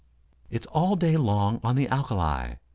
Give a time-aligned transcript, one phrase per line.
[0.49, 2.55] "It's all day long on the alka li.